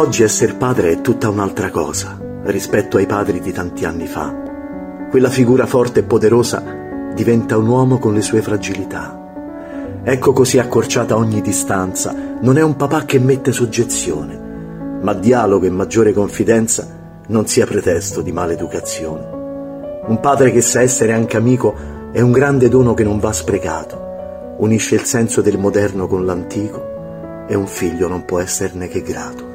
Oggi 0.00 0.22
essere 0.22 0.54
padre 0.54 0.92
è 0.92 1.00
tutta 1.02 1.28
un'altra 1.28 1.68
cosa 1.68 2.18
rispetto 2.44 2.96
ai 2.96 3.04
padri 3.04 3.38
di 3.38 3.52
tanti 3.52 3.84
anni 3.84 4.06
fa. 4.06 4.34
Quella 5.10 5.28
figura 5.28 5.66
forte 5.66 6.00
e 6.00 6.04
poderosa 6.04 6.64
diventa 7.14 7.58
un 7.58 7.66
uomo 7.68 7.98
con 7.98 8.14
le 8.14 8.22
sue 8.22 8.40
fragilità. 8.40 10.00
Ecco 10.02 10.32
così 10.32 10.58
accorciata 10.58 11.18
ogni 11.18 11.42
distanza, 11.42 12.16
non 12.40 12.56
è 12.56 12.62
un 12.62 12.76
papà 12.76 13.04
che 13.04 13.18
mette 13.18 13.52
soggezione, 13.52 14.98
ma 15.02 15.12
dialogo 15.12 15.66
e 15.66 15.70
maggiore 15.70 16.14
confidenza 16.14 16.88
non 17.26 17.46
sia 17.46 17.66
pretesto 17.66 18.22
di 18.22 18.32
maleducazione. 18.32 20.00
Un 20.06 20.18
padre 20.18 20.50
che 20.50 20.62
sa 20.62 20.80
essere 20.80 21.12
anche 21.12 21.36
amico 21.36 21.74
è 22.10 22.22
un 22.22 22.32
grande 22.32 22.70
dono 22.70 22.94
che 22.94 23.04
non 23.04 23.18
va 23.18 23.34
sprecato, 23.34 24.54
unisce 24.60 24.94
il 24.94 25.04
senso 25.04 25.42
del 25.42 25.58
moderno 25.58 26.06
con 26.06 26.24
l'antico 26.24 27.44
e 27.46 27.54
un 27.54 27.66
figlio 27.66 28.08
non 28.08 28.24
può 28.24 28.38
esserne 28.38 28.88
che 28.88 29.02
grato. 29.02 29.49